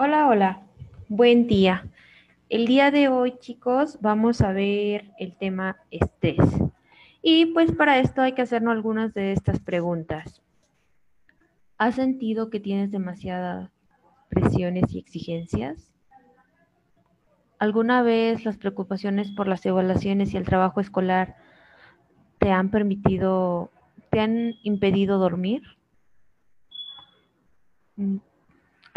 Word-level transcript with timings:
Hola, 0.00 0.28
hola. 0.28 0.62
Buen 1.08 1.48
día. 1.48 1.84
El 2.48 2.66
día 2.66 2.92
de 2.92 3.08
hoy, 3.08 3.36
chicos, 3.40 3.98
vamos 4.00 4.42
a 4.42 4.52
ver 4.52 5.10
el 5.18 5.36
tema 5.36 5.78
estrés. 5.90 6.38
Y 7.20 7.46
pues 7.46 7.72
para 7.72 7.98
esto 7.98 8.22
hay 8.22 8.32
que 8.32 8.42
hacernos 8.42 8.70
algunas 8.70 9.12
de 9.12 9.32
estas 9.32 9.58
preguntas. 9.58 10.40
¿Has 11.78 11.96
sentido 11.96 12.48
que 12.48 12.60
tienes 12.60 12.92
demasiadas 12.92 13.72
presiones 14.28 14.84
y 14.94 15.00
exigencias? 15.00 15.92
¿Alguna 17.58 18.02
vez 18.02 18.44
las 18.44 18.56
preocupaciones 18.56 19.32
por 19.32 19.48
las 19.48 19.66
evaluaciones 19.66 20.32
y 20.32 20.36
el 20.36 20.44
trabajo 20.44 20.80
escolar 20.80 21.34
te 22.38 22.52
han 22.52 22.70
permitido, 22.70 23.72
te 24.10 24.20
han 24.20 24.54
impedido 24.62 25.18
dormir? 25.18 25.62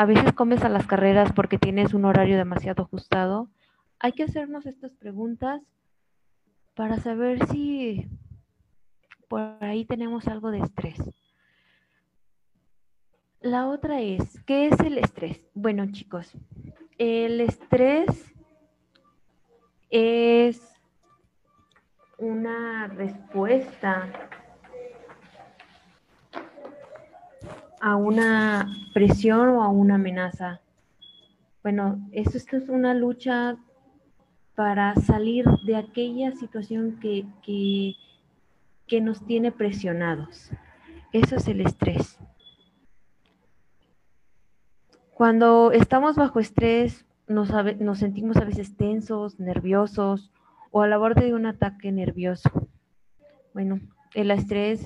A 0.02 0.06
veces 0.06 0.34
comes 0.34 0.64
a 0.64 0.70
las 0.70 0.88
carreras 0.88 1.32
porque 1.32 1.60
tienes 1.60 1.94
un 1.94 2.06
horario 2.06 2.36
demasiado 2.36 2.82
ajustado. 2.82 3.52
Hay 4.00 4.14
que 4.14 4.24
hacernos 4.24 4.66
estas 4.66 4.94
preguntas 4.94 5.62
para 6.74 6.98
saber 6.98 7.46
si 7.50 8.10
por 9.28 9.64
ahí 9.64 9.86
tenemos 9.86 10.28
algo 10.28 10.50
de 10.50 10.58
estrés. 10.58 10.98
La 13.42 13.68
otra 13.68 14.02
es, 14.02 14.42
¿qué 14.46 14.70
es 14.70 14.80
el 14.80 14.98
estrés? 14.98 15.40
Bueno, 15.54 15.86
chicos, 15.92 16.34
el 16.98 17.40
estrés 17.40 18.34
es 19.92 20.64
una 22.18 22.88
respuesta 22.88 24.12
a 27.82 27.96
una 27.96 28.70
presión 28.94 29.50
o 29.50 29.64
a 29.64 29.70
una 29.70 29.96
amenaza. 29.96 30.62
Bueno, 31.64 32.00
esto, 32.12 32.38
es 32.38 32.70
una 32.70 32.94
lucha 32.94 33.58
para 34.56 34.96
salir 34.96 35.46
de 35.66 35.76
aquella 35.76 36.32
situación 36.34 37.00
que, 37.02 37.26
que, 37.44 37.96
que 38.88 39.02
nos 39.02 39.26
tiene 39.26 39.52
presionados. 39.52 40.52
Eso 41.12 41.36
es 41.36 41.48
el 41.48 41.62
estrés. 41.62 42.20
Cuando 45.14 45.72
estamos 45.72 46.16
bajo 46.16 46.40
estrés, 46.40 47.06
nos, 47.28 47.50
nos, 47.80 47.98
sentimos 47.98 48.38
a 48.38 48.46
veces 48.46 48.78
tensos, 48.78 49.40
nerviosos 49.40 50.32
o 50.70 50.82
a 50.84 50.88
la 50.88 50.98
borde 50.98 51.26
de 51.26 51.34
un 51.34 51.48
ataque 51.48 51.92
nervioso. 51.92 52.50
Bueno, 53.54 53.80
el 54.14 54.32
estrés 54.32 54.86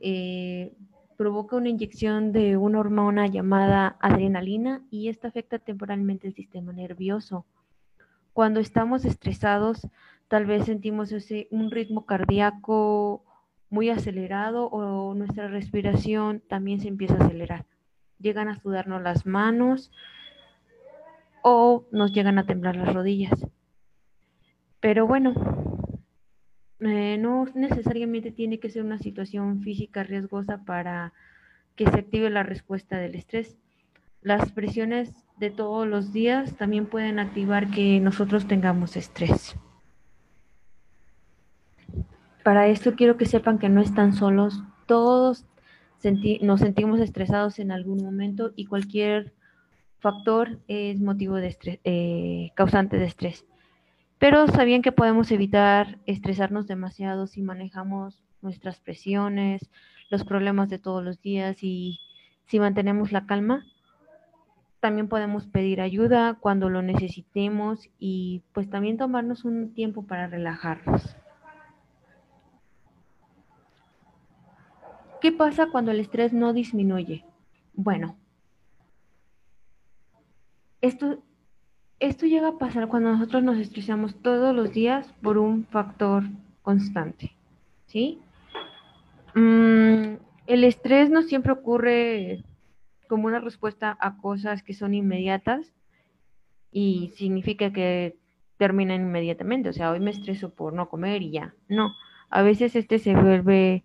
eh, 0.00 0.72
provoca 1.16 1.56
una 1.56 1.68
inyección 1.68 2.32
de 2.32 2.56
una 2.56 2.80
hormona 2.80 3.26
llamada 3.26 3.96
adrenalina 4.00 4.82
y 4.90 5.08
esta 5.08 5.28
afecta 5.28 5.58
temporalmente 5.58 6.26
el 6.26 6.34
sistema 6.34 6.72
nervioso. 6.72 7.46
Cuando 8.32 8.60
estamos 8.60 9.04
estresados, 9.04 9.88
tal 10.28 10.46
vez 10.46 10.66
sentimos 10.66 11.10
ese, 11.12 11.48
un 11.50 11.70
ritmo 11.70 12.06
cardíaco 12.06 13.24
muy 13.70 13.90
acelerado 13.90 14.66
o 14.66 15.14
nuestra 15.14 15.48
respiración 15.48 16.42
también 16.48 16.80
se 16.80 16.88
empieza 16.88 17.14
a 17.14 17.24
acelerar. 17.24 17.66
Llegan 18.18 18.48
a 18.48 18.60
sudarnos 18.60 19.02
las 19.02 19.26
manos 19.26 19.90
o 21.42 21.84
nos 21.92 22.12
llegan 22.12 22.38
a 22.38 22.46
temblar 22.46 22.76
las 22.76 22.92
rodillas. 22.92 23.46
Pero 24.80 25.06
bueno, 25.06 25.34
eh, 26.80 27.16
no 27.18 27.46
necesariamente 27.54 28.30
tiene 28.30 28.58
que 28.58 28.70
ser 28.70 28.82
una 28.82 28.98
situación 28.98 29.62
física 29.62 30.02
riesgosa 30.02 30.64
para 30.64 31.12
que 31.74 31.86
se 31.86 31.98
active 31.98 32.30
la 32.30 32.42
respuesta 32.42 32.98
del 32.98 33.14
estrés. 33.14 33.56
Las 34.22 34.52
presiones 34.52 35.12
de 35.38 35.50
todos 35.50 35.86
los 35.86 36.12
días 36.12 36.56
también 36.56 36.86
pueden 36.86 37.18
activar 37.18 37.70
que 37.70 38.00
nosotros 38.00 38.46
tengamos 38.46 38.96
estrés. 38.96 39.56
Para 42.42 42.68
esto 42.68 42.94
quiero 42.94 43.16
que 43.16 43.26
sepan 43.26 43.58
que 43.58 43.68
no 43.68 43.80
están 43.80 44.12
solos, 44.12 44.62
todos 44.86 45.44
nos 46.42 46.60
sentimos 46.60 47.00
estresados 47.00 47.58
en 47.58 47.72
algún 47.72 48.02
momento 48.02 48.52
y 48.54 48.66
cualquier 48.66 49.32
factor 49.98 50.60
es 50.68 51.00
motivo 51.00 51.36
de 51.36 51.48
estrés, 51.48 51.80
eh, 51.84 52.50
causante 52.54 52.96
de 52.98 53.06
estrés. 53.06 53.44
Pero 54.18 54.46
sabían 54.48 54.82
que 54.82 54.92
podemos 54.92 55.30
evitar 55.30 55.98
estresarnos 56.06 56.66
demasiado 56.66 57.26
si 57.26 57.42
manejamos 57.42 58.22
nuestras 58.40 58.80
presiones, 58.80 59.68
los 60.08 60.24
problemas 60.24 60.70
de 60.70 60.78
todos 60.78 61.04
los 61.04 61.20
días 61.20 61.62
y 61.62 62.00
si 62.46 62.58
mantenemos 62.58 63.12
la 63.12 63.26
calma. 63.26 63.66
También 64.80 65.08
podemos 65.08 65.46
pedir 65.46 65.80
ayuda 65.80 66.34
cuando 66.40 66.70
lo 66.70 66.80
necesitemos 66.80 67.88
y 67.98 68.42
pues 68.52 68.70
también 68.70 68.96
tomarnos 68.96 69.44
un 69.44 69.74
tiempo 69.74 70.06
para 70.06 70.28
relajarnos. 70.28 71.16
¿Qué 75.20 75.32
pasa 75.32 75.66
cuando 75.70 75.90
el 75.90 76.00
estrés 76.00 76.32
no 76.32 76.52
disminuye? 76.52 77.24
Bueno, 77.74 78.16
esto 80.80 81.22
esto 82.00 82.26
llega 82.26 82.48
a 82.48 82.58
pasar 82.58 82.88
cuando 82.88 83.12
nosotros 83.12 83.42
nos 83.42 83.58
estresamos 83.58 84.14
todos 84.16 84.54
los 84.54 84.72
días 84.72 85.12
por 85.22 85.38
un 85.38 85.64
factor 85.64 86.24
constante, 86.62 87.32
¿sí? 87.86 88.20
Mm, 89.34 90.16
el 90.46 90.64
estrés 90.64 91.10
no 91.10 91.22
siempre 91.22 91.52
ocurre 91.52 92.44
como 93.08 93.26
una 93.26 93.40
respuesta 93.40 93.96
a 94.00 94.16
cosas 94.18 94.62
que 94.62 94.74
son 94.74 94.94
inmediatas 94.94 95.72
y 96.72 97.12
significa 97.16 97.72
que 97.72 98.16
terminan 98.58 99.02
inmediatamente. 99.02 99.68
O 99.68 99.72
sea, 99.72 99.90
hoy 99.90 100.00
me 100.00 100.10
estreso 100.10 100.50
por 100.50 100.72
no 100.72 100.88
comer 100.88 101.22
y 101.22 101.30
ya. 101.30 101.54
No, 101.68 101.92
a 102.30 102.42
veces 102.42 102.76
este 102.76 102.98
se 102.98 103.14
vuelve, 103.14 103.84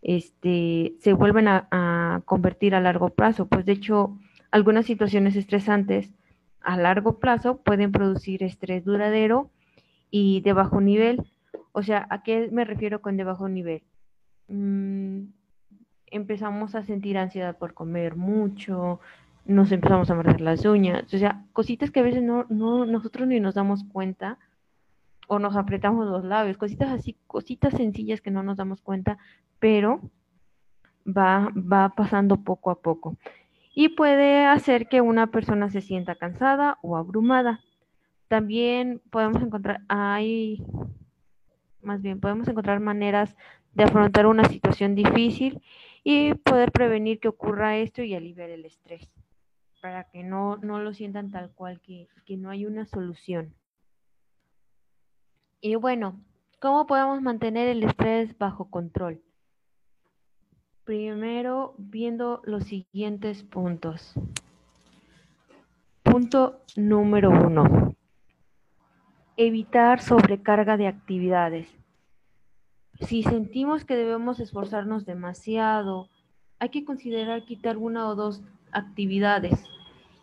este, 0.00 0.94
se 1.00 1.12
vuelven 1.12 1.48
a, 1.48 1.68
a 1.70 2.22
convertir 2.24 2.74
a 2.74 2.80
largo 2.80 3.10
plazo. 3.10 3.46
Pues 3.46 3.66
de 3.66 3.72
hecho, 3.72 4.18
algunas 4.50 4.86
situaciones 4.86 5.36
estresantes 5.36 6.12
a 6.64 6.76
largo 6.76 7.18
plazo 7.18 7.58
pueden 7.58 7.92
producir 7.92 8.42
estrés 8.42 8.84
duradero 8.84 9.50
y 10.10 10.40
de 10.42 10.52
bajo 10.52 10.80
nivel. 10.80 11.24
O 11.72 11.82
sea, 11.82 12.06
¿a 12.10 12.22
qué 12.22 12.48
me 12.52 12.64
refiero 12.64 13.00
con 13.00 13.16
de 13.16 13.24
bajo 13.24 13.48
nivel? 13.48 13.82
Mm, 14.48 15.24
empezamos 16.06 16.74
a 16.74 16.82
sentir 16.82 17.18
ansiedad 17.18 17.56
por 17.56 17.74
comer 17.74 18.16
mucho, 18.16 19.00
nos 19.44 19.72
empezamos 19.72 20.10
a 20.10 20.14
morder 20.14 20.40
las 20.40 20.64
uñas, 20.64 21.12
o 21.12 21.18
sea, 21.18 21.44
cositas 21.52 21.90
que 21.90 22.00
a 22.00 22.04
veces 22.04 22.22
no, 22.22 22.46
no, 22.48 22.84
nosotros 22.84 23.26
ni 23.26 23.40
nos 23.40 23.54
damos 23.54 23.82
cuenta 23.84 24.38
o 25.26 25.38
nos 25.38 25.56
apretamos 25.56 26.06
los 26.06 26.24
labios, 26.24 26.58
cositas 26.58 26.90
así, 26.90 27.16
cositas 27.26 27.74
sencillas 27.74 28.20
que 28.20 28.30
no 28.30 28.42
nos 28.42 28.56
damos 28.56 28.82
cuenta, 28.82 29.18
pero 29.58 30.00
va, 31.06 31.50
va 31.56 31.88
pasando 31.90 32.36
poco 32.36 32.70
a 32.70 32.80
poco 32.80 33.16
y 33.74 33.90
puede 33.90 34.44
hacer 34.44 34.88
que 34.88 35.00
una 35.00 35.28
persona 35.28 35.70
se 35.70 35.80
sienta 35.80 36.14
cansada 36.14 36.78
o 36.82 36.96
abrumada. 36.96 37.60
También 38.28 39.00
podemos 39.10 39.42
encontrar, 39.42 39.80
hay, 39.88 40.64
más 41.82 42.02
bien, 42.02 42.20
podemos 42.20 42.48
encontrar 42.48 42.80
maneras 42.80 43.36
de 43.74 43.84
afrontar 43.84 44.26
una 44.26 44.44
situación 44.44 44.94
difícil 44.94 45.62
y 46.04 46.34
poder 46.34 46.72
prevenir 46.72 47.20
que 47.20 47.28
ocurra 47.28 47.76
esto 47.76 48.02
y 48.02 48.14
aliviar 48.14 48.50
el 48.50 48.64
estrés, 48.64 49.08
para 49.80 50.04
que 50.04 50.22
no, 50.22 50.56
no 50.58 50.78
lo 50.78 50.92
sientan 50.92 51.30
tal 51.30 51.50
cual, 51.52 51.80
que, 51.80 52.08
que 52.26 52.36
no 52.36 52.50
hay 52.50 52.66
una 52.66 52.84
solución. 52.86 53.54
Y 55.60 55.76
bueno, 55.76 56.20
¿cómo 56.60 56.86
podemos 56.86 57.22
mantener 57.22 57.68
el 57.68 57.84
estrés 57.84 58.36
bajo 58.36 58.68
control? 58.68 59.22
Primero, 60.84 61.74
viendo 61.78 62.42
los 62.44 62.64
siguientes 62.64 63.44
puntos. 63.44 64.14
Punto 66.02 66.60
número 66.74 67.30
uno. 67.30 67.94
Evitar 69.36 70.00
sobrecarga 70.02 70.76
de 70.76 70.88
actividades. 70.88 71.68
Si 73.00 73.22
sentimos 73.22 73.84
que 73.84 73.94
debemos 73.94 74.40
esforzarnos 74.40 75.06
demasiado, 75.06 76.08
hay 76.58 76.70
que 76.70 76.84
considerar 76.84 77.44
quitar 77.44 77.76
una 77.76 78.08
o 78.08 78.16
dos 78.16 78.42
actividades 78.72 79.64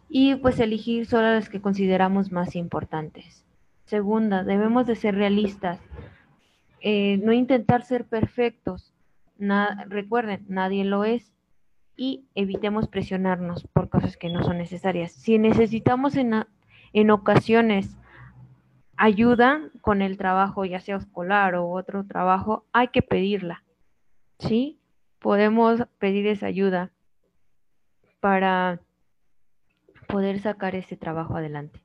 y 0.09 0.35
pues 0.35 0.59
elegir 0.59 1.06
solo 1.06 1.31
las 1.31 1.47
que 1.47 1.61
consideramos 1.61 2.33
más 2.33 2.57
importantes. 2.57 3.45
Segunda, 3.85 4.44
debemos 4.44 4.88
de 4.88 4.97
ser 4.97 5.15
realistas, 5.15 5.79
eh, 6.81 7.17
no 7.23 7.31
intentar 7.31 7.83
ser 7.83 8.06
perfectos 8.06 8.94
recuerden, 9.88 10.45
nadie 10.47 10.83
lo 10.83 11.03
es 11.03 11.33
y 11.95 12.27
evitemos 12.36 12.88
presionarnos 12.88 13.68
por 13.74 13.89
cosas 13.89 14.18
que 14.18 14.30
no 14.30 14.44
son 14.44 14.57
necesarias. 14.57 15.12
Si 15.12 15.38
necesitamos 15.38 16.15
en, 16.15 16.45
en 16.94 17.12
ocasiones 17.12 17.97
ayuda 18.97 19.62
con 19.81 20.01
el 20.01 20.18
trabajo, 20.18 20.65
ya 20.65 20.80
sea 20.80 20.97
escolar 20.97 21.56
o 21.56 21.69
otro 21.69 22.06
trabajo, 22.06 22.65
hay 22.74 22.89
que 22.89 23.01
pedirla. 23.01 23.63
¿Sí? 24.39 24.80
Podemos 25.19 25.83
pedir 25.97 26.27
esa 26.27 26.45
ayuda 26.45 26.92
para, 28.19 28.80
poder 30.09 30.39
sacar 30.39 30.75
ese 30.75 30.97
trabajo 30.97 31.38
adelante. 31.38 31.80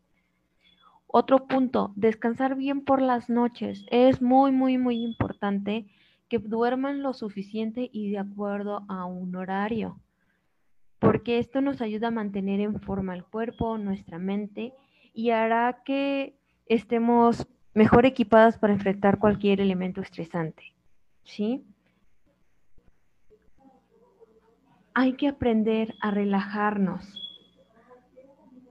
Otro 1.07 1.47
punto, 1.47 1.93
descansar 1.95 2.57
bien 2.57 2.85
por 2.85 3.01
las 3.01 3.29
noches. 3.29 3.85
Es 3.91 4.21
muy, 4.21 4.51
muy, 4.51 4.79
muy 4.79 4.97
importante 5.05 5.87
que 6.29 6.39
duerman 6.39 7.03
lo 7.03 7.13
suficiente 7.13 7.89
y 7.93 8.11
de 8.11 8.19
acuerdo 8.19 8.85
a 8.89 9.05
un 9.05 9.37
horario, 9.37 10.01
porque 10.99 11.39
esto 11.39 11.61
nos 11.61 11.81
ayuda 11.81 12.09
a 12.09 12.13
mantener 12.13 12.61
en 12.61 12.81
forma 12.81 13.15
el 13.15 13.25
cuerpo, 13.25 13.79
nuestra 13.79 14.19
mente 14.19 14.73
y 15.13 15.31
hará 15.31 15.83
que 15.85 16.37
estemos 16.67 17.47
mejor 17.75 18.07
equipadas 18.07 18.59
para 18.59 18.73
enfrentar 18.73 19.19
cualquier 19.19 19.61
elemento 19.61 20.01
estresante. 20.01 20.75
¿Sí? 21.25 21.65
Hay 24.95 25.15
que 25.15 25.29
aprender 25.29 25.95
a 26.01 26.11
relajarnos. 26.11 27.21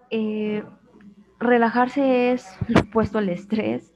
Eh, 0.10 0.64
relajarse 1.40 2.32
es 2.32 2.58
lo 2.68 2.82
opuesto 2.82 3.18
al 3.18 3.30
estrés 3.30 3.93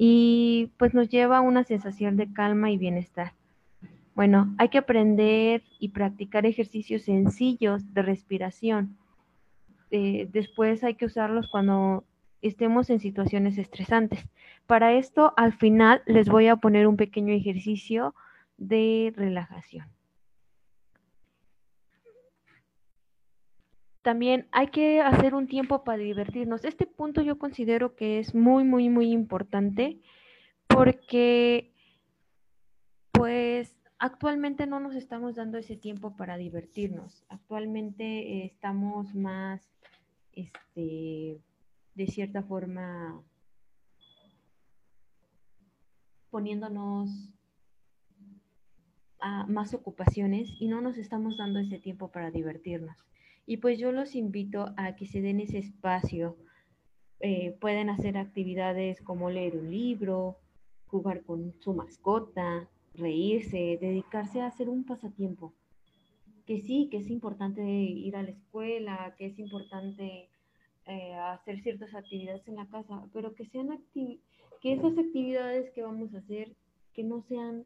y 0.00 0.70
pues 0.76 0.94
nos 0.94 1.08
lleva 1.08 1.38
a 1.38 1.40
una 1.40 1.64
sensación 1.64 2.16
de 2.16 2.32
calma 2.32 2.70
y 2.70 2.78
bienestar. 2.78 3.32
Bueno, 4.14 4.54
hay 4.56 4.68
que 4.68 4.78
aprender 4.78 5.64
y 5.80 5.88
practicar 5.88 6.46
ejercicios 6.46 7.02
sencillos 7.02 7.92
de 7.94 8.02
respiración. 8.02 8.96
Eh, 9.90 10.28
después 10.32 10.84
hay 10.84 10.94
que 10.94 11.06
usarlos 11.06 11.48
cuando 11.48 12.04
estemos 12.42 12.90
en 12.90 13.00
situaciones 13.00 13.58
estresantes. 13.58 14.24
Para 14.68 14.92
esto, 14.92 15.34
al 15.36 15.52
final 15.52 16.00
les 16.06 16.28
voy 16.28 16.46
a 16.46 16.54
poner 16.54 16.86
un 16.86 16.96
pequeño 16.96 17.34
ejercicio 17.34 18.14
de 18.56 19.12
relajación. 19.16 19.88
También 24.02 24.48
hay 24.52 24.68
que 24.68 25.00
hacer 25.00 25.34
un 25.34 25.48
tiempo 25.48 25.84
para 25.84 25.98
divertirnos. 25.98 26.64
Este 26.64 26.86
punto 26.86 27.20
yo 27.20 27.38
considero 27.38 27.96
que 27.96 28.18
es 28.18 28.34
muy, 28.34 28.64
muy, 28.64 28.88
muy 28.88 29.10
importante 29.10 30.00
porque 30.68 31.72
pues 33.12 33.76
actualmente 33.98 34.66
no 34.66 34.80
nos 34.80 34.94
estamos 34.94 35.34
dando 35.34 35.58
ese 35.58 35.76
tiempo 35.76 36.16
para 36.16 36.36
divertirnos. 36.36 37.24
Actualmente 37.28 38.44
estamos 38.44 39.14
más, 39.14 39.68
este, 40.32 41.40
de 41.94 42.06
cierta 42.06 42.42
forma, 42.42 43.20
poniéndonos 46.30 47.10
a 49.20 49.46
más 49.46 49.74
ocupaciones 49.74 50.48
y 50.60 50.68
no 50.68 50.80
nos 50.80 50.96
estamos 50.96 51.36
dando 51.36 51.58
ese 51.58 51.78
tiempo 51.78 52.12
para 52.12 52.30
divertirnos. 52.30 52.96
Y 53.48 53.56
pues 53.56 53.78
yo 53.78 53.92
los 53.92 54.14
invito 54.14 54.74
a 54.76 54.94
que 54.94 55.06
se 55.06 55.22
den 55.22 55.40
ese 55.40 55.56
espacio. 55.56 56.36
Eh, 57.18 57.56
pueden 57.58 57.88
hacer 57.88 58.18
actividades 58.18 59.00
como 59.00 59.30
leer 59.30 59.56
un 59.56 59.70
libro, 59.70 60.36
jugar 60.86 61.22
con 61.22 61.54
su 61.58 61.72
mascota, 61.72 62.68
reírse, 62.92 63.78
dedicarse 63.80 64.42
a 64.42 64.48
hacer 64.48 64.68
un 64.68 64.84
pasatiempo. 64.84 65.54
Que 66.44 66.60
sí, 66.60 66.88
que 66.90 66.98
es 66.98 67.08
importante 67.08 67.62
ir 67.62 68.16
a 68.16 68.22
la 68.22 68.32
escuela, 68.32 69.14
que 69.16 69.28
es 69.28 69.38
importante 69.38 70.28
eh, 70.84 71.14
hacer 71.14 71.62
ciertas 71.62 71.94
actividades 71.94 72.46
en 72.48 72.56
la 72.56 72.66
casa, 72.66 73.02
pero 73.14 73.34
que 73.34 73.46
sean 73.46 73.70
que 73.94 74.20
esas 74.74 74.98
actividades 74.98 75.70
que 75.70 75.82
vamos 75.82 76.14
a 76.14 76.18
hacer, 76.18 76.54
que 76.92 77.02
no 77.02 77.22
sean 77.22 77.64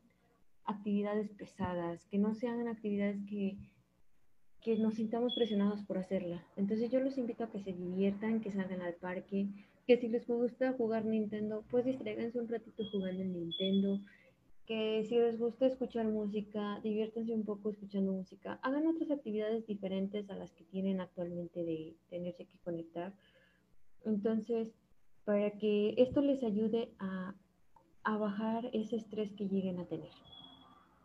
actividades 0.64 1.29
pesadas, 1.31 2.06
que 2.06 2.19
no 2.19 2.34
sean 2.34 2.69
actividades 2.69 3.20
que 3.29 3.56
que 4.62 4.76
nos 4.76 4.94
sintamos 4.94 5.34
presionados 5.34 5.82
por 5.82 5.98
hacerla. 5.98 6.44
Entonces 6.56 6.90
yo 6.90 7.00
los 7.00 7.18
invito 7.18 7.44
a 7.44 7.50
que 7.50 7.60
se 7.60 7.72
diviertan, 7.72 8.40
que 8.40 8.52
salgan 8.52 8.80
al 8.80 8.94
parque, 8.94 9.48
que 9.86 9.96
si 9.96 10.08
les 10.08 10.26
gusta 10.26 10.72
jugar 10.74 11.04
Nintendo, 11.04 11.64
pues 11.70 11.84
distraiganse 11.84 12.38
un 12.38 12.48
ratito 12.48 12.84
jugando 12.92 13.22
en 13.22 13.32
Nintendo, 13.32 14.00
que 14.66 15.04
si 15.08 15.16
les 15.16 15.38
gusta 15.38 15.66
escuchar 15.66 16.06
música, 16.06 16.78
diviértanse 16.84 17.32
un 17.32 17.44
poco 17.44 17.70
escuchando 17.70 18.12
música, 18.12 18.60
hagan 18.62 18.86
otras 18.86 19.10
actividades 19.10 19.66
diferentes 19.66 20.30
a 20.30 20.36
las 20.36 20.52
que 20.52 20.64
tienen 20.64 21.00
actualmente 21.00 21.64
de 21.64 21.96
tenerse 22.08 22.44
que 22.44 22.58
conectar. 22.58 23.12
Entonces, 24.04 24.68
para 25.24 25.50
que 25.58 25.94
esto 25.98 26.20
les 26.20 26.42
ayude 26.44 26.90
a, 27.00 27.34
a 28.04 28.16
bajar 28.16 28.70
ese 28.72 28.96
estrés 28.96 29.32
que 29.32 29.48
lleguen 29.48 29.80
a 29.80 29.86
tener. 29.86 30.10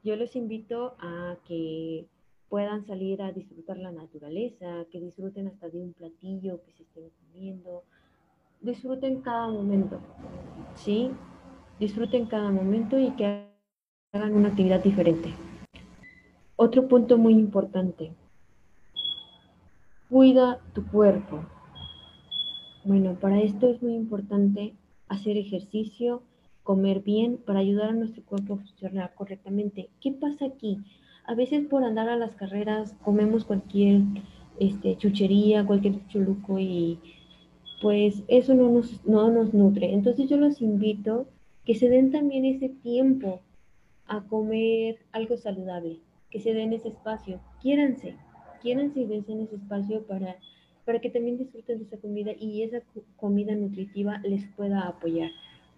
Yo 0.04 0.16
les 0.16 0.36
invito 0.36 0.96
a 1.00 1.38
que 1.48 2.08
puedan 2.50 2.86
salir 2.86 3.22
a 3.22 3.32
disfrutar 3.32 3.78
la 3.78 3.92
naturaleza, 3.92 4.86
que 4.92 5.00
disfruten 5.00 5.48
hasta 5.48 5.70
de 5.70 5.82
un 5.82 5.94
platillo 5.94 6.62
que 6.64 6.72
se 6.72 6.84
estén 6.84 7.10
comiendo. 7.10 7.84
Disfruten 8.62 9.22
cada 9.22 9.50
momento, 9.50 10.00
¿sí? 10.76 11.12
Disfruten 11.80 12.26
cada 12.26 12.52
momento 12.52 12.98
y 12.98 13.12
que 13.12 13.48
hagan 14.14 14.34
una 14.34 14.50
actividad 14.50 14.84
diferente. 14.84 15.34
Otro 16.56 16.88
punto 16.88 17.18
muy 17.18 17.34
importante. 17.34 18.14
Cuida 20.10 20.60
tu 20.74 20.86
cuerpo. 20.88 21.44
Bueno, 22.84 23.16
para 23.20 23.42
esto 23.42 23.68
es 23.68 23.82
muy 23.84 23.94
importante 23.94 24.74
hacer 25.10 25.38
ejercicio, 25.38 26.24
comer 26.64 27.02
bien 27.02 27.38
para 27.38 27.60
ayudar 27.60 27.90
a 27.90 27.94
nuestro 27.94 28.24
cuerpo 28.24 28.56
a 28.56 28.58
funcionar 28.58 29.14
correctamente. 29.14 29.90
¿Qué 30.02 30.14
pasa 30.14 30.46
aquí? 30.46 30.80
A 31.28 31.36
veces 31.36 31.68
por 31.68 31.84
andar 31.84 32.08
a 32.08 32.16
las 32.16 32.36
carreras 32.36 32.96
comemos 33.04 33.44
cualquier 33.44 34.02
este, 34.60 34.98
chuchería, 34.98 35.66
cualquier 35.66 36.08
chuluco 36.08 36.58
y 36.58 37.00
pues 37.82 38.24
eso 38.30 38.56
no 38.56 38.70
nos, 38.70 39.06
no 39.06 39.30
nos 39.30 39.54
nutre. 39.54 39.94
Entonces 39.94 40.30
yo 40.30 40.38
los 40.38 40.62
invito 40.62 41.28
que 41.66 41.76
se 41.76 41.90
den 41.90 42.12
también 42.12 42.46
ese 42.46 42.70
tiempo 42.70 43.42
a 44.08 44.22
comer 44.24 45.00
algo 45.12 45.36
saludable, 45.36 46.00
que 46.32 46.40
se 46.40 46.54
den 46.54 46.72
ese 46.72 46.88
espacio, 46.88 47.42
quiéranse, 47.62 48.16
quiéranse 48.62 49.02
y 49.02 49.06
dense 49.06 49.34
en 49.34 49.42
ese 49.42 49.58
espacio 49.58 50.04
para, 50.08 50.38
para 50.86 51.02
que 51.02 51.10
también 51.10 51.38
disfruten 51.38 51.80
de 51.80 51.84
esa 51.84 51.98
comida 51.98 52.32
y 52.40 52.64
esa 52.64 52.80
comida 53.18 53.54
nutritiva 53.54 54.20
les 54.20 54.46
pueda 54.56 54.88
apoyar. 54.88 55.32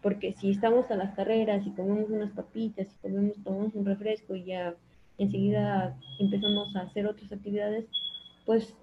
Porque 0.03 0.33
si 0.33 0.51
estamos 0.51 0.89
a 0.91 0.95
las 0.95 1.15
carreras 1.15 1.65
y 1.65 1.71
comemos 1.71 2.11
unas 2.11 2.31
papitas 2.33 2.87
y 2.87 3.01
comemos, 3.01 3.43
tomamos 3.43 3.73
un 3.73 3.85
refresco 3.85 4.35
y 4.35 4.45
ya 4.45 4.75
enseguida 5.19 5.97
empezamos 6.17 6.75
a 6.75 6.81
hacer 6.81 7.05
otras 7.05 7.31
actividades, 7.31 7.85
pues 8.45 8.75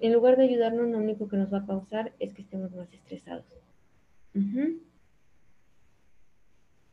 en 0.00 0.12
lugar 0.12 0.36
de 0.36 0.44
ayudarnos, 0.44 0.88
lo 0.88 0.98
único 0.98 1.28
que 1.28 1.36
nos 1.36 1.52
va 1.52 1.58
a 1.58 1.66
causar 1.66 2.12
es 2.18 2.34
que 2.34 2.42
estemos 2.42 2.72
más 2.72 2.92
estresados. 2.92 3.46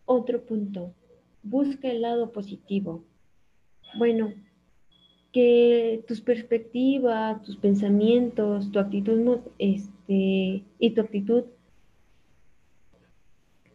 Otro 0.06 0.46
punto, 0.46 0.94
busca 1.42 1.90
el 1.90 2.02
lado 2.02 2.32
positivo. 2.32 3.04
Bueno, 3.98 4.34
que 5.32 6.04
tus 6.08 6.22
perspectivas, 6.22 7.42
tus 7.44 7.58
pensamientos, 7.58 8.72
tu 8.72 8.80
actitud 8.80 9.40
este, 9.58 10.64
y 10.80 10.90
tu 10.94 11.02
actitud 11.02 11.46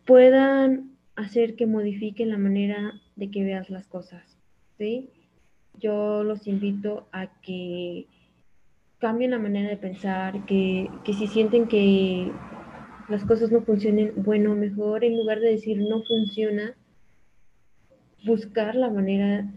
puedan 0.04 0.97
hacer 1.16 1.57
que 1.57 1.66
modifiquen 1.66 2.30
la 2.30 2.38
manera 2.38 3.00
de 3.16 3.30
que 3.30 3.42
veas 3.42 3.71
las 3.71 3.87
cosas. 3.87 4.34
¿Sí? 4.78 5.11
Yo 5.78 6.23
los 6.23 6.47
invito 6.47 7.07
a 7.12 7.26
que 7.40 8.07
cambien 8.99 9.33
la 9.33 9.38
manera 9.38 9.69
de 9.69 9.76
pensar, 9.76 10.47
que, 10.47 10.88
si 11.04 11.26
sienten 11.26 11.69
que 11.69 12.31
las 13.09 13.25
cosas 13.25 13.50
no 13.50 13.61
funcionen, 13.61 14.14
bueno, 14.16 14.54
mejor 14.54 15.04
en 15.04 15.16
lugar 15.16 15.40
de 15.40 15.50
decir 15.50 15.78
no 15.78 16.02
funciona, 16.02 16.75
buscar 18.25 18.75
la 18.76 18.88
manera 18.90 19.52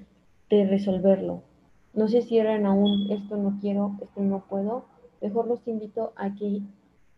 de 0.50 0.68
resolverlo. 0.68 1.44
No 1.94 2.08
se 2.08 2.22
cierran 2.22 2.66
aún, 2.66 3.10
esto 3.12 3.38
no 3.38 3.58
quiero, 3.62 3.98
esto 4.02 4.22
no 4.22 4.44
puedo. 4.50 4.86
Mejor 5.22 5.48
los 5.48 5.66
invito 5.68 6.14
a 6.18 6.36
que, 6.36 6.62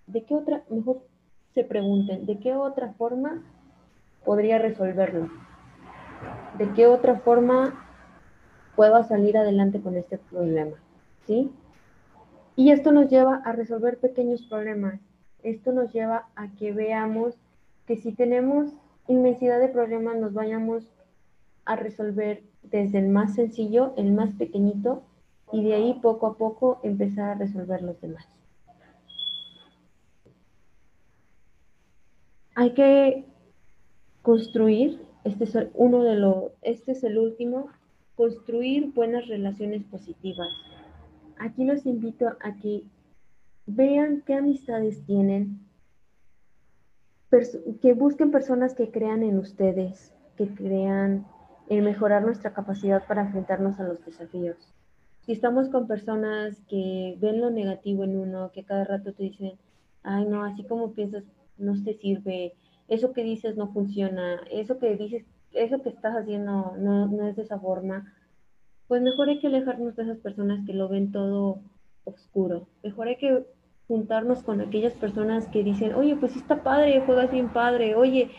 ¿de 0.07 0.23
qué 0.23 0.35
otra, 0.35 0.63
mejor 0.69 1.01
se 1.55 1.63
pregunten, 1.63 2.25
¿de 2.25 2.37
qué 2.37 2.53
otra 2.53 2.93
forma 2.93 3.43
podría 4.23 4.59
resolverlo? 4.59 5.29
¿De 6.57 6.71
qué 6.73 6.85
otra 6.85 7.15
forma 7.21 7.88
pueda 8.79 9.03
salir 9.03 9.37
adelante 9.37 9.81
con 9.81 9.97
este 9.97 10.17
problema, 10.17 10.77
¿sí? 11.27 11.51
Y 12.55 12.71
esto 12.71 12.93
nos 12.93 13.09
lleva 13.09 13.41
a 13.43 13.51
resolver 13.51 13.97
pequeños 13.97 14.43
problemas. 14.43 15.01
Esto 15.43 15.73
nos 15.73 15.91
lleva 15.91 16.29
a 16.37 16.53
que 16.55 16.71
veamos 16.71 17.35
que 17.85 17.97
si 17.97 18.13
tenemos 18.13 18.71
inmensidad 19.09 19.59
de 19.59 19.67
problemas, 19.67 20.15
nos 20.15 20.33
vayamos 20.33 20.87
a 21.65 21.75
resolver 21.75 22.41
desde 22.63 22.99
el 22.99 23.09
más 23.09 23.35
sencillo, 23.35 23.93
el 23.97 24.13
más 24.13 24.33
pequeñito, 24.35 25.03
y 25.51 25.61
de 25.61 25.73
ahí 25.73 25.99
poco 26.01 26.27
a 26.27 26.37
poco 26.37 26.79
empezar 26.81 27.31
a 27.31 27.35
resolver 27.35 27.81
los 27.81 27.99
demás. 27.99 28.29
Hay 32.55 32.73
que 32.73 33.25
construir, 34.21 35.05
este 35.25 35.43
es 35.43 35.57
uno 35.73 36.01
de 36.01 36.15
los, 36.15 36.53
este 36.61 36.93
es 36.93 37.03
el 37.03 37.17
último, 37.17 37.67
construir 38.19 38.91
buenas 38.91 39.29
relaciones 39.29 39.85
positivas. 39.85 40.49
Aquí 41.37 41.63
los 41.63 41.85
invito 41.85 42.27
a 42.41 42.57
que 42.57 42.83
vean 43.65 44.23
qué 44.27 44.33
amistades 44.33 45.05
tienen, 45.05 45.65
que 47.81 47.93
busquen 47.93 48.29
personas 48.29 48.73
que 48.75 48.91
crean 48.91 49.23
en 49.23 49.39
ustedes, 49.39 50.13
que 50.35 50.49
crean 50.49 51.27
en 51.69 51.85
mejorar 51.85 52.23
nuestra 52.23 52.51
capacidad 52.51 53.07
para 53.07 53.21
enfrentarnos 53.21 53.79
a 53.79 53.83
los 53.83 54.05
desafíos. 54.05 54.57
Si 55.21 55.31
estamos 55.31 55.69
con 55.69 55.87
personas 55.87 56.59
que 56.67 57.15
ven 57.21 57.39
lo 57.39 57.51
negativo 57.51 58.03
en 58.03 58.19
uno, 58.19 58.51
que 58.51 58.65
cada 58.65 58.83
rato 58.83 59.13
te 59.13 59.23
dicen, 59.23 59.53
ay 60.03 60.25
no, 60.25 60.43
así 60.43 60.65
como 60.65 60.91
piensas 60.91 61.23
no 61.57 61.81
te 61.85 61.93
sirve, 61.93 62.53
eso 62.89 63.13
que 63.13 63.23
dices 63.23 63.55
no 63.55 63.71
funciona, 63.71 64.41
eso 64.51 64.77
que 64.77 64.97
dices, 64.97 65.23
eso 65.53 65.81
que 65.81 65.89
estás 65.89 66.15
haciendo 66.15 66.75
no, 66.77 67.07
no 67.07 67.27
es 67.27 67.35
de 67.35 67.43
esa 67.43 67.59
forma, 67.59 68.13
pues 68.87 69.01
mejor 69.01 69.29
hay 69.29 69.39
que 69.39 69.47
alejarnos 69.47 69.95
de 69.95 70.03
esas 70.03 70.17
personas 70.17 70.65
que 70.65 70.73
lo 70.73 70.89
ven 70.89 71.11
todo 71.11 71.61
oscuro. 72.05 72.67
Mejor 72.83 73.07
hay 73.07 73.17
que 73.17 73.45
juntarnos 73.87 74.43
con 74.43 74.61
aquellas 74.61 74.93
personas 74.93 75.47
que 75.47 75.63
dicen, 75.63 75.93
oye, 75.93 76.15
pues 76.15 76.35
está 76.35 76.63
padre, 76.63 77.01
juegas 77.05 77.31
bien 77.31 77.49
padre, 77.49 77.95
oye, 77.95 78.31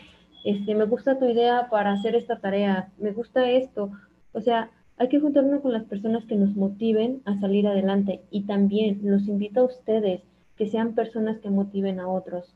este, 0.43 0.75
me 0.75 0.85
gusta 0.85 1.19
tu 1.19 1.25
idea 1.25 1.67
para 1.69 1.91
hacer 1.91 2.15
esta 2.15 2.39
tarea, 2.39 2.91
me 2.97 3.11
gusta 3.11 3.49
esto. 3.49 3.91
O 4.33 4.41
sea, 4.41 4.71
hay 4.97 5.09
que 5.09 5.19
juntarnos 5.19 5.61
con 5.61 5.73
las 5.73 5.83
personas 5.85 6.25
que 6.25 6.35
nos 6.35 6.55
motiven 6.55 7.21
a 7.25 7.39
salir 7.39 7.67
adelante 7.67 8.21
y 8.29 8.43
también 8.43 8.99
los 9.03 9.27
invito 9.27 9.61
a 9.61 9.65
ustedes 9.65 10.21
que 10.55 10.67
sean 10.67 10.95
personas 10.95 11.39
que 11.39 11.49
motiven 11.49 11.99
a 11.99 12.07
otros 12.07 12.55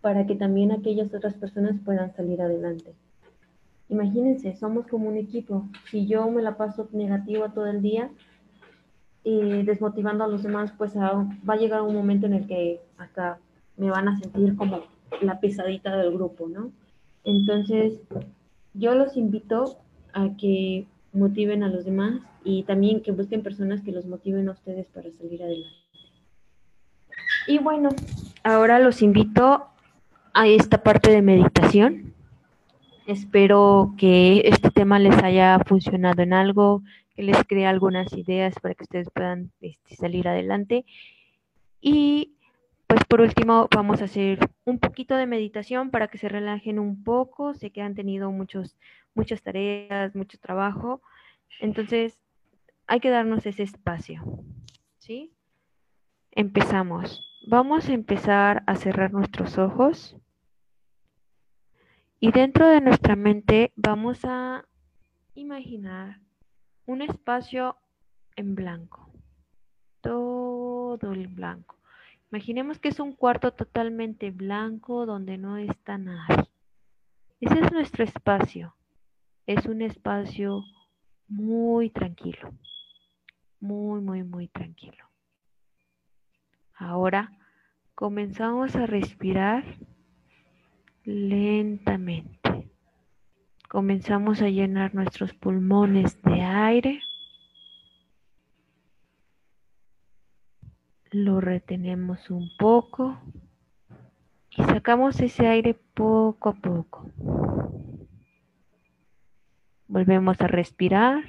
para 0.00 0.26
que 0.26 0.34
también 0.34 0.72
aquellas 0.72 1.14
otras 1.14 1.34
personas 1.34 1.76
puedan 1.84 2.14
salir 2.14 2.42
adelante. 2.42 2.94
Imagínense, 3.92 4.56
somos 4.56 4.86
como 4.86 5.10
un 5.10 5.18
equipo. 5.18 5.68
Si 5.90 6.06
yo 6.06 6.26
me 6.30 6.40
la 6.40 6.56
paso 6.56 6.88
negativa 6.92 7.52
todo 7.52 7.66
el 7.66 7.82
día 7.82 8.10
y 9.22 9.64
desmotivando 9.64 10.24
a 10.24 10.28
los 10.28 10.42
demás, 10.42 10.72
pues 10.78 10.96
va 10.96 11.54
a 11.54 11.56
llegar 11.56 11.82
un 11.82 11.94
momento 11.94 12.24
en 12.24 12.32
el 12.32 12.46
que 12.46 12.80
hasta 12.96 13.38
me 13.76 13.90
van 13.90 14.08
a 14.08 14.18
sentir 14.18 14.56
como 14.56 14.80
la 15.20 15.40
pesadita 15.40 15.94
del 15.94 16.14
grupo, 16.14 16.48
¿no? 16.48 16.72
Entonces, 17.22 18.00
yo 18.72 18.94
los 18.94 19.14
invito 19.18 19.76
a 20.14 20.38
que 20.38 20.86
motiven 21.12 21.62
a 21.62 21.68
los 21.68 21.84
demás 21.84 22.22
y 22.44 22.62
también 22.62 23.02
que 23.02 23.12
busquen 23.12 23.42
personas 23.42 23.82
que 23.82 23.92
los 23.92 24.06
motiven 24.06 24.48
a 24.48 24.52
ustedes 24.52 24.86
para 24.86 25.10
salir 25.12 25.42
adelante. 25.42 25.76
Y 27.46 27.58
bueno, 27.58 27.90
ahora 28.42 28.78
los 28.78 29.02
invito 29.02 29.66
a 30.32 30.48
esta 30.48 30.82
parte 30.82 31.10
de 31.10 31.20
meditación. 31.20 32.14
Espero 33.12 33.94
que 33.98 34.40
este 34.46 34.70
tema 34.70 34.98
les 34.98 35.22
haya 35.22 35.58
funcionado 35.66 36.22
en 36.22 36.32
algo, 36.32 36.82
que 37.14 37.22
les 37.22 37.36
cree 37.44 37.66
algunas 37.66 38.10
ideas 38.14 38.54
para 38.58 38.74
que 38.74 38.84
ustedes 38.84 39.10
puedan 39.10 39.52
este, 39.60 39.96
salir 39.96 40.26
adelante. 40.28 40.86
Y 41.78 42.36
pues 42.86 43.04
por 43.04 43.20
último 43.20 43.68
vamos 43.70 44.00
a 44.00 44.06
hacer 44.06 44.38
un 44.64 44.78
poquito 44.78 45.14
de 45.16 45.26
meditación 45.26 45.90
para 45.90 46.08
que 46.08 46.16
se 46.16 46.30
relajen 46.30 46.78
un 46.78 47.04
poco. 47.04 47.52
Sé 47.52 47.70
que 47.70 47.82
han 47.82 47.94
tenido 47.94 48.32
muchos, 48.32 48.78
muchas 49.14 49.42
tareas, 49.42 50.14
mucho 50.14 50.38
trabajo. 50.38 51.02
Entonces 51.60 52.18
hay 52.86 53.00
que 53.00 53.10
darnos 53.10 53.44
ese 53.44 53.62
espacio. 53.62 54.22
¿Sí? 54.96 55.34
Empezamos. 56.30 57.20
Vamos 57.46 57.90
a 57.90 57.92
empezar 57.92 58.62
a 58.66 58.74
cerrar 58.76 59.12
nuestros 59.12 59.58
ojos. 59.58 60.16
Y 62.24 62.30
dentro 62.30 62.68
de 62.68 62.80
nuestra 62.80 63.16
mente 63.16 63.72
vamos 63.74 64.20
a 64.24 64.64
imaginar 65.34 66.20
un 66.86 67.02
espacio 67.02 67.76
en 68.36 68.54
blanco. 68.54 69.10
Todo 70.02 71.12
el 71.14 71.26
blanco. 71.26 71.80
Imaginemos 72.30 72.78
que 72.78 72.90
es 72.90 73.00
un 73.00 73.16
cuarto 73.16 73.50
totalmente 73.54 74.30
blanco 74.30 75.04
donde 75.04 75.36
no 75.36 75.56
está 75.56 75.98
nadie. 75.98 76.48
Ese 77.40 77.58
es 77.58 77.72
nuestro 77.72 78.04
espacio. 78.04 78.76
Es 79.44 79.66
un 79.66 79.82
espacio 79.82 80.62
muy 81.26 81.90
tranquilo. 81.90 82.54
Muy, 83.58 84.00
muy, 84.00 84.22
muy 84.22 84.46
tranquilo. 84.46 85.10
Ahora 86.76 87.32
comenzamos 87.96 88.76
a 88.76 88.86
respirar 88.86 89.64
lentamente. 91.04 92.70
Comenzamos 93.68 94.42
a 94.42 94.48
llenar 94.48 94.94
nuestros 94.94 95.32
pulmones 95.32 96.20
de 96.22 96.42
aire. 96.42 97.00
Lo 101.10 101.40
retenemos 101.40 102.30
un 102.30 102.50
poco 102.58 103.18
y 104.50 104.62
sacamos 104.64 105.20
ese 105.20 105.46
aire 105.46 105.74
poco 105.74 106.50
a 106.50 106.54
poco. 106.54 107.10
Volvemos 109.88 110.40
a 110.40 110.46
respirar. 110.46 111.24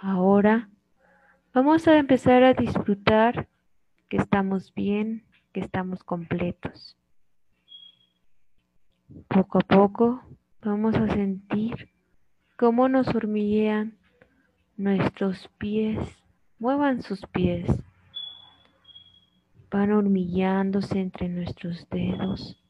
Ahora 0.00 0.68
Vamos 1.60 1.88
a 1.88 1.98
empezar 1.98 2.44
a 2.44 2.54
disfrutar 2.54 3.48
que 4.08 4.16
estamos 4.16 4.72
bien, 4.74 5.24
que 5.52 5.58
estamos 5.58 6.04
completos. 6.04 6.96
Poco 9.26 9.58
a 9.58 9.62
poco 9.62 10.22
vamos 10.62 10.94
a 10.94 11.08
sentir 11.08 11.90
cómo 12.56 12.88
nos 12.88 13.08
hormiguean 13.08 13.98
nuestros 14.76 15.50
pies. 15.58 15.98
Muevan 16.60 17.02
sus 17.02 17.26
pies. 17.26 17.68
Van 19.68 19.90
hormigueándose 19.90 21.00
entre 21.00 21.28
nuestros 21.28 21.88
dedos. 21.90 22.62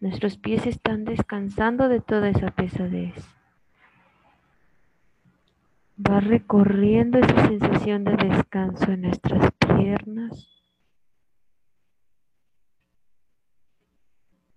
Nuestros 0.00 0.36
pies 0.36 0.66
están 0.66 1.06
descansando 1.06 1.88
de 1.88 2.00
toda 2.02 2.28
esa 2.28 2.50
pesadez 2.50 3.39
va 6.08 6.20
recorriendo 6.20 7.18
esa 7.18 7.48
sensación 7.48 8.04
de 8.04 8.16
descanso 8.16 8.90
en 8.92 9.02
nuestras 9.02 9.50
piernas. 9.76 10.48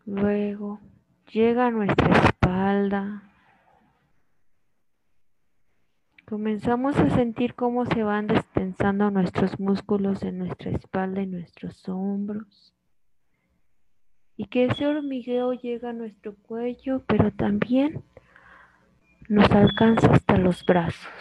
Luego 0.06 0.80
llega 1.32 1.68
a 1.68 1.72
nuestra 1.72 2.12
espalda. 2.12 3.24
Comenzamos 6.26 6.98
a 6.98 7.10
sentir 7.10 7.56
cómo 7.56 7.86
se 7.86 8.04
van 8.04 8.28
destensando 8.28 9.12
nuestros 9.12 9.60
músculos 9.60 10.24
en 10.24 10.40
nuestra 10.40 10.72
espalda 10.72 11.22
y 11.22 11.28
nuestros 11.28 11.88
hombros. 11.90 12.74
Y 14.36 14.46
que 14.46 14.66
ese 14.66 14.88
hormigueo 14.88 15.54
llega 15.54 15.90
a 15.90 15.94
nuestro 15.94 16.36
cuello, 16.36 17.04
pero 17.06 17.32
también 17.32 18.04
nos 19.30 19.50
alcanza 19.52 20.12
hasta 20.12 20.38
los 20.38 20.66
brazos. 20.66 21.12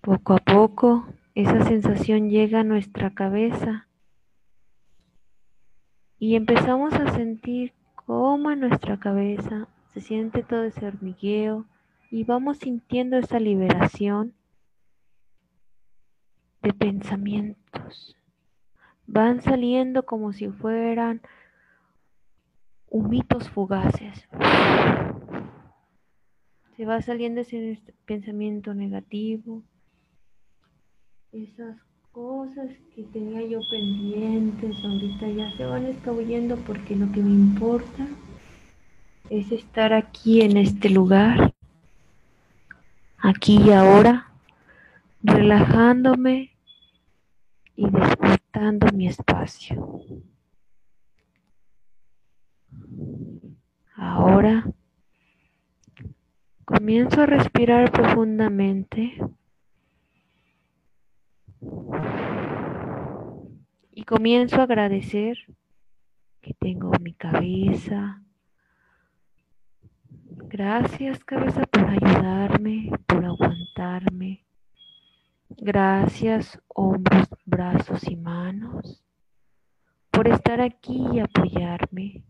Poco 0.00 0.34
a 0.34 0.38
poco, 0.38 1.06
esa 1.34 1.64
sensación 1.64 2.30
llega 2.30 2.60
a 2.60 2.64
nuestra 2.64 3.14
cabeza 3.14 3.86
y 6.18 6.34
empezamos 6.34 6.94
a 6.94 7.12
sentir 7.12 7.74
cómo 7.94 8.50
en 8.50 8.60
nuestra 8.60 8.98
cabeza 8.98 9.68
se 9.92 10.00
siente 10.00 10.42
todo 10.42 10.64
ese 10.64 10.86
hormigueo 10.86 11.66
y 12.10 12.24
vamos 12.24 12.58
sintiendo 12.58 13.18
esa 13.18 13.38
liberación 13.38 14.34
de 16.62 16.72
pensamientos. 16.72 18.16
Van 19.06 19.42
saliendo 19.42 20.04
como 20.04 20.32
si 20.32 20.48
fueran 20.48 21.22
humitos 22.90 23.48
fugaces. 23.50 24.28
Se 26.76 26.84
va 26.84 27.02
saliendo 27.02 27.40
ese 27.40 27.80
pensamiento 28.06 28.72
negativo, 28.74 29.62
esas 31.32 31.76
cosas 32.12 32.70
que 32.94 33.02
tenía 33.04 33.42
yo 33.46 33.60
pendientes 33.70 34.76
ahorita 34.84 35.28
ya 35.28 35.56
se 35.56 35.64
van 35.64 35.86
escabullendo 35.86 36.56
porque 36.56 36.96
lo 36.96 37.10
que 37.12 37.20
me 37.20 37.30
importa 37.30 38.06
es 39.30 39.52
estar 39.52 39.92
aquí 39.92 40.40
en 40.40 40.56
este 40.56 40.88
lugar, 40.88 41.52
aquí 43.18 43.58
y 43.60 43.70
ahora, 43.70 44.32
relajándome 45.22 46.52
y 47.76 47.88
disfrutando 47.90 48.86
mi 48.94 49.08
espacio. 49.08 50.02
Ahora 54.38 54.64
comienzo 56.64 57.22
a 57.22 57.26
respirar 57.26 57.90
profundamente 57.90 59.18
y 63.90 64.04
comienzo 64.04 64.60
a 64.60 64.62
agradecer 64.62 65.38
que 66.40 66.54
tengo 66.54 66.92
mi 67.02 67.14
cabeza, 67.14 68.22
Gracias, 70.50 71.24
cabeza, 71.24 71.64
por 71.66 71.90
ayudarme, 71.90 72.92
por 73.08 73.24
aguantarme. 73.24 74.46
Gracias, 75.48 76.62
hombros, 76.68 77.26
brazos 77.44 78.08
y 78.08 78.14
manos, 78.14 79.02
por 80.12 80.28
estar 80.28 80.60
aquí 80.60 81.04
y 81.12 81.18
apoyarme. 81.18 82.27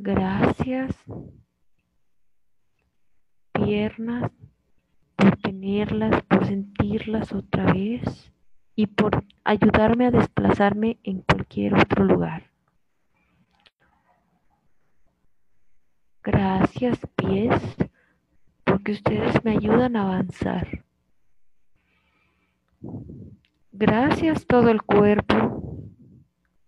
Gracias, 0.00 0.94
piernas, 3.52 4.30
por 5.16 5.36
tenerlas, 5.38 6.22
por 6.22 6.46
sentirlas 6.46 7.32
otra 7.32 7.72
vez 7.72 8.32
y 8.76 8.86
por 8.86 9.24
ayudarme 9.42 10.06
a 10.06 10.10
desplazarme 10.12 11.00
en 11.02 11.22
cualquier 11.22 11.74
otro 11.74 12.04
lugar. 12.04 12.44
Gracias, 16.22 17.00
pies, 17.16 17.60
porque 18.62 18.92
ustedes 18.92 19.44
me 19.44 19.50
ayudan 19.50 19.96
a 19.96 20.02
avanzar. 20.02 20.84
Gracias 23.72 24.46
todo 24.46 24.70
el 24.70 24.80
cuerpo 24.80 25.82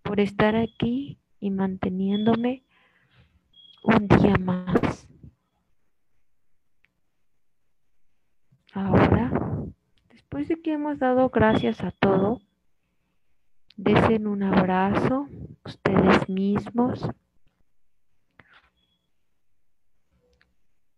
por 0.01 0.19
estar 0.19 0.57
aquí 0.57 1.17
y 1.39 1.49
manteniéndome 1.49 2.65
un 3.83 4.07
día 4.07 4.35
más. 4.37 5.07
Ahora, 8.73 9.31
después 10.09 10.47
de 10.47 10.61
que 10.61 10.73
hemos 10.73 10.99
dado 10.99 11.29
gracias 11.29 11.81
a 11.81 11.91
todo, 11.91 12.39
desen 13.75 14.27
un 14.27 14.43
abrazo 14.43 15.27
ustedes 15.65 16.29
mismos 16.29 17.07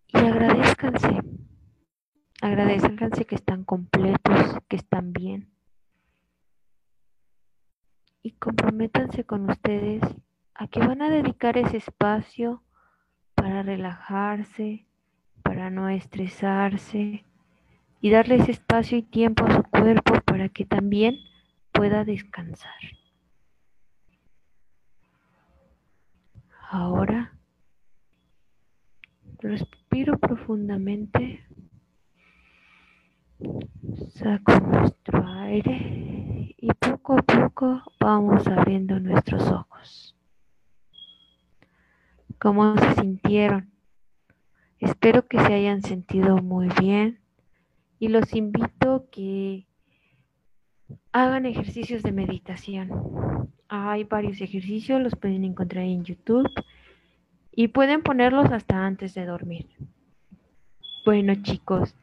y 0.07 0.17
agradezcanse. 0.17 1.21
Agradezcanse 2.41 3.25
que 3.25 3.35
están 3.35 3.63
completos, 3.63 4.57
que 4.67 4.75
están 4.75 5.13
bien. 5.13 5.49
Y 8.21 8.31
comprométanse 8.31 9.23
con 9.25 9.49
ustedes 9.49 10.01
a 10.53 10.67
que 10.67 10.79
van 10.79 11.01
a 11.01 11.09
dedicar 11.09 11.57
ese 11.57 11.77
espacio 11.77 12.61
para 13.43 13.61
relajarse, 13.61 14.85
para 15.41 15.69
no 15.69 15.89
estresarse 15.89 17.25
y 17.99 18.09
darles 18.09 18.47
espacio 18.47 18.97
y 18.97 19.01
tiempo 19.01 19.43
a 19.43 19.57
su 19.57 19.63
cuerpo 19.63 20.13
para 20.21 20.47
que 20.47 20.63
también 20.63 21.17
pueda 21.73 22.05
descansar. 22.05 22.71
Ahora 26.69 27.33
respiro 29.39 30.17
profundamente, 30.19 31.45
saco 34.13 34.57
nuestro 34.61 35.27
aire 35.27 36.55
y 36.57 36.69
poco 36.79 37.17
a 37.17 37.21
poco 37.21 37.81
vamos 37.99 38.47
abriendo 38.47 39.01
nuestros 39.01 39.51
ojos 39.51 40.15
cómo 42.43 42.77
se 42.77 42.95
sintieron. 42.95 43.71
Espero 44.77 45.25
que 45.25 45.39
se 45.39 45.53
hayan 45.53 45.81
sentido 45.81 46.39
muy 46.39 46.67
bien 46.77 47.21
y 47.99 48.09
los 48.09 48.35
invito 48.35 48.95
a 48.95 49.09
que 49.09 49.65
hagan 51.13 51.45
ejercicios 51.45 52.03
de 52.03 52.11
meditación. 52.11 53.49
Hay 53.69 54.03
varios 54.03 54.41
ejercicios, 54.41 55.01
los 55.01 55.15
pueden 55.15 55.45
encontrar 55.45 55.85
en 55.85 56.03
YouTube 56.03 56.49
y 57.49 57.69
pueden 57.69 58.03
ponerlos 58.03 58.51
hasta 58.51 58.85
antes 58.85 59.13
de 59.13 59.25
dormir. 59.25 59.69
Bueno 61.05 61.35
chicos, 61.43 61.95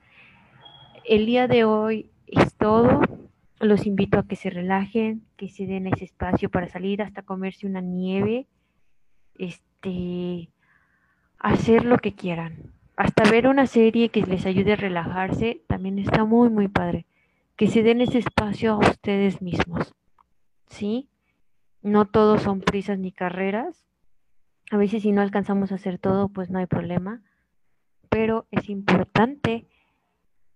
el 1.04 1.26
día 1.26 1.48
de 1.48 1.64
hoy 1.64 2.10
es 2.26 2.54
todo. 2.54 3.02
Los 3.58 3.84
invito 3.84 4.18
a 4.18 4.26
que 4.26 4.36
se 4.36 4.48
relajen, 4.48 5.22
que 5.36 5.50
se 5.50 5.66
den 5.66 5.86
ese 5.86 6.06
espacio 6.06 6.48
para 6.48 6.66
salir 6.66 7.02
hasta 7.02 7.20
comerse 7.20 7.66
una 7.66 7.82
nieve. 7.82 8.46
Este, 9.36 9.69
este, 9.80 10.50
hacer 11.38 11.84
lo 11.84 11.98
que 11.98 12.14
quieran. 12.14 12.72
Hasta 12.96 13.30
ver 13.30 13.46
una 13.46 13.66
serie 13.66 14.10
que 14.10 14.22
les 14.22 14.44
ayude 14.44 14.74
a 14.74 14.76
relajarse 14.76 15.62
también 15.66 15.98
está 15.98 16.24
muy, 16.24 16.50
muy 16.50 16.68
padre. 16.68 17.06
Que 17.56 17.66
se 17.66 17.82
den 17.82 18.00
ese 18.00 18.18
espacio 18.18 18.72
a 18.72 18.78
ustedes 18.78 19.40
mismos. 19.40 19.94
¿Sí? 20.66 21.08
No 21.82 22.04
todos 22.04 22.42
son 22.42 22.60
prisas 22.60 22.98
ni 22.98 23.10
carreras. 23.10 23.86
A 24.70 24.76
veces 24.76 25.02
si 25.02 25.12
no 25.12 25.22
alcanzamos 25.22 25.72
a 25.72 25.76
hacer 25.76 25.98
todo, 25.98 26.28
pues 26.28 26.50
no 26.50 26.58
hay 26.58 26.66
problema. 26.66 27.22
Pero 28.10 28.46
es 28.50 28.68
importante 28.68 29.66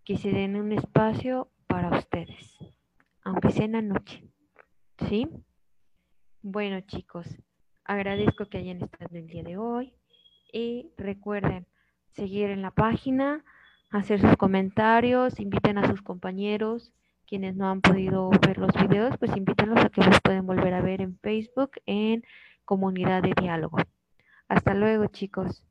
que 0.04 0.18
se 0.18 0.30
den 0.30 0.56
un 0.56 0.72
espacio 0.72 1.48
para 1.66 1.96
ustedes, 1.96 2.58
aunque 3.22 3.50
sea 3.50 3.64
en 3.64 3.72
la 3.72 3.82
noche. 3.82 4.22
¿Sí? 5.08 5.28
Bueno, 6.42 6.80
chicos, 6.82 7.26
Agradezco 7.84 8.46
que 8.46 8.58
hayan 8.58 8.82
estado 8.82 9.16
el 9.16 9.26
día 9.26 9.42
de 9.42 9.58
hoy 9.58 9.92
y 10.52 10.90
recuerden 10.96 11.66
seguir 12.12 12.50
en 12.50 12.62
la 12.62 12.70
página, 12.70 13.44
hacer 13.90 14.20
sus 14.20 14.36
comentarios, 14.36 15.38
inviten 15.38 15.78
a 15.78 15.88
sus 15.88 16.00
compañeros, 16.00 16.92
quienes 17.26 17.56
no 17.56 17.68
han 17.68 17.80
podido 17.80 18.30
ver 18.30 18.58
los 18.58 18.72
videos, 18.72 19.16
pues 19.18 19.36
invítenlos 19.36 19.84
a 19.84 19.90
que 19.90 20.02
los 20.02 20.20
pueden 20.20 20.46
volver 20.46 20.74
a 20.74 20.80
ver 20.80 21.00
en 21.00 21.18
Facebook 21.18 21.72
en 21.86 22.24
comunidad 22.64 23.22
de 23.22 23.34
diálogo. 23.38 23.78
Hasta 24.48 24.74
luego, 24.74 25.06
chicos. 25.06 25.62